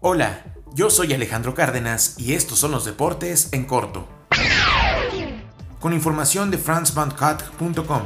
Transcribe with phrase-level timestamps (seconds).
[0.00, 4.06] Hola, yo soy Alejandro Cárdenas y estos son los deportes en corto.
[5.80, 8.02] Con información de franzbandcut.com.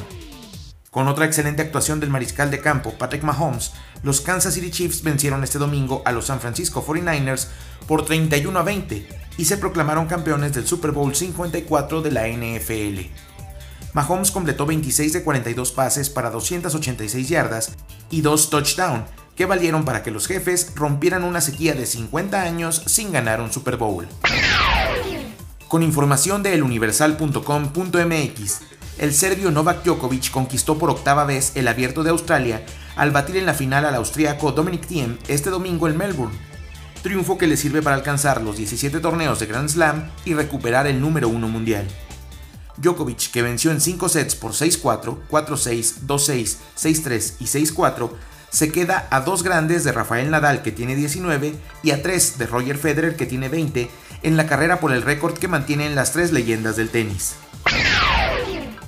[0.90, 3.72] Con otra excelente actuación del mariscal de campo Patrick Mahomes,
[4.02, 7.48] los Kansas City Chiefs vencieron este domingo a los San Francisco 49ers
[7.86, 13.29] por 31 a 20 y se proclamaron campeones del Super Bowl 54 de la NFL.
[13.92, 17.72] Mahomes completó 26 de 42 pases para 286 yardas
[18.10, 19.04] y dos touchdowns
[19.34, 23.52] que valieron para que los jefes rompieran una sequía de 50 años sin ganar un
[23.52, 24.06] Super Bowl.
[25.66, 28.60] Con información de eluniversal.com.mx,
[28.98, 32.66] el serbio Novak Djokovic conquistó por octava vez el Abierto de Australia
[32.96, 36.36] al batir en la final al austríaco Dominic Thiem este domingo en Melbourne.
[37.02, 41.00] Triunfo que le sirve para alcanzar los 17 torneos de Grand Slam y recuperar el
[41.00, 41.88] número 1 mundial.
[42.80, 48.10] Djokovic, que venció en 5 sets por 6-4, 4-6, 2-6, 6-3 y 6-4,
[48.50, 52.46] se queda a dos grandes de Rafael Nadal que tiene 19 y a tres de
[52.46, 53.88] Roger Federer que tiene 20
[54.22, 57.36] en la carrera por el récord que mantienen las tres leyendas del tenis.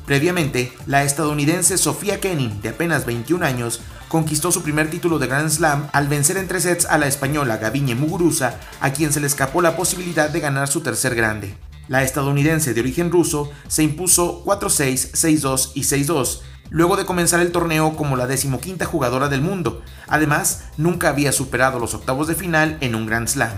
[0.06, 5.48] Previamente, la estadounidense Sofía Kenin, de apenas 21 años, conquistó su primer título de Grand
[5.48, 9.28] Slam al vencer en tres sets a la española Gaviñe Muguruza, a quien se le
[9.28, 11.54] escapó la posibilidad de ganar su tercer grande.
[11.88, 17.52] La estadounidense de origen ruso se impuso 4-6, 6-2 y 6-2, luego de comenzar el
[17.52, 19.82] torneo como la decimoquinta jugadora del mundo.
[20.06, 23.52] Además, nunca había superado los octavos de final en un Grand Slam.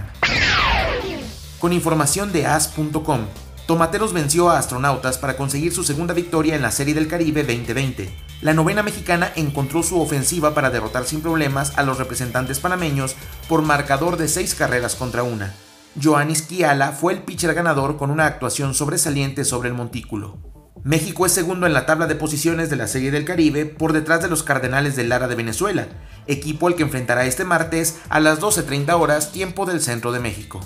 [1.60, 3.26] Con información de as.com,
[3.66, 8.14] Tomateros venció a Astronautas para conseguir su segunda victoria en la Serie del Caribe 2020.
[8.42, 13.16] La novena mexicana encontró su ofensiva para derrotar sin problemas a los representantes panameños
[13.48, 15.54] por marcador de seis carreras contra una.
[16.02, 20.38] Joanis Kiala fue el pitcher ganador con una actuación sobresaliente sobre el montículo.
[20.82, 24.20] México es segundo en la tabla de posiciones de la Serie del Caribe por detrás
[24.20, 25.86] de los Cardenales de Lara de Venezuela,
[26.26, 30.60] equipo al que enfrentará este martes a las 12.30 horas tiempo del centro de México.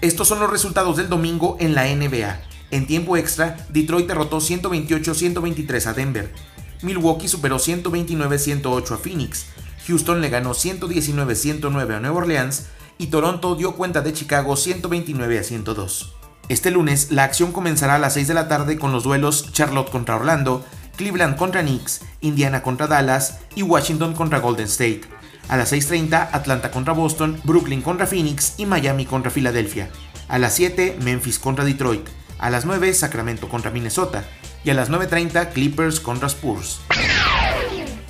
[0.00, 2.40] Estos son los resultados del domingo en la NBA.
[2.70, 6.32] En tiempo extra, Detroit derrotó 128-123 a Denver.
[6.82, 9.46] Milwaukee superó 129-108 a Phoenix.
[9.86, 12.66] Houston le ganó 119-109 a Nueva Orleans
[12.98, 16.14] y Toronto dio cuenta de Chicago 129 102.
[16.48, 19.90] Este lunes la acción comenzará a las 6 de la tarde con los duelos Charlotte
[19.90, 20.64] contra Orlando,
[20.96, 25.02] Cleveland contra Knicks, Indiana contra Dallas y Washington contra Golden State.
[25.48, 29.90] A las 6.30 Atlanta contra Boston, Brooklyn contra Phoenix y Miami contra Filadelfia.
[30.28, 32.08] A las 7 Memphis contra Detroit.
[32.38, 34.24] A las 9 Sacramento contra Minnesota.
[34.64, 36.80] Y a las 9.30 Clippers contra Spurs.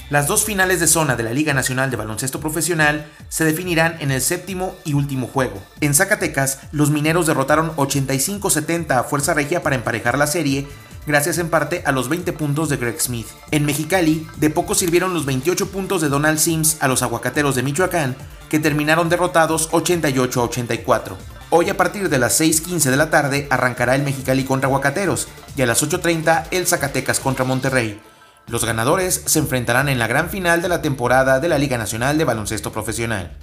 [0.08, 4.12] Las dos finales de zona de la Liga Nacional de Baloncesto Profesional se definirán en
[4.12, 5.60] el séptimo y último juego.
[5.80, 10.68] En Zacatecas, los mineros derrotaron 85-70 a Fuerza Regia para emparejar la serie,
[11.08, 13.26] gracias en parte a los 20 puntos de Greg Smith.
[13.50, 17.64] En Mexicali, de poco sirvieron los 28 puntos de Donald Sims a los aguacateros de
[17.64, 18.14] Michoacán,
[18.48, 21.16] que terminaron derrotados 88-84.
[21.50, 25.62] Hoy a partir de las 6.15 de la tarde arrancará el Mexicali contra Aguacateros y
[25.62, 28.00] a las 8.30 el Zacatecas contra Monterrey.
[28.48, 32.16] Los ganadores se enfrentarán en la gran final de la temporada de la Liga Nacional
[32.16, 33.36] de Baloncesto Profesional.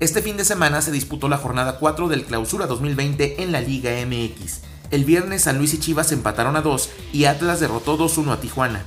[0.00, 3.90] Este fin de semana se disputó la jornada 4 del Clausura 2020 en la Liga
[4.06, 4.60] MX.
[4.90, 8.84] El viernes San Luis y Chivas empataron a 2 y Atlas derrotó 2-1 a Tijuana.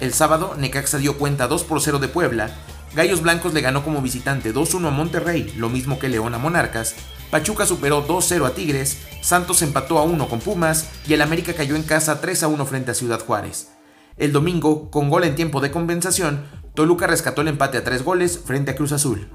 [0.00, 2.50] El sábado Necaxa dio cuenta 2 por 0 de Puebla,
[2.94, 6.94] Gallos Blancos le ganó como visitante 2-1 a Monterrey, lo mismo que León a Monarcas,
[7.30, 11.76] Pachuca superó 2-0 a Tigres, Santos empató a 1 con Pumas y el América cayó
[11.76, 13.73] en casa 3-1 frente a Ciudad Juárez.
[14.16, 16.44] El domingo, con gol en tiempo de compensación,
[16.74, 19.28] Toluca rescató el empate a tres goles frente a Cruz Azul.